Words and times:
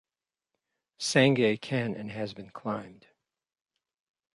Sangay 0.99 1.61
can 1.61 1.93
and 1.93 2.09
has 2.09 2.33
been 2.33 2.49
climbed. 2.49 3.05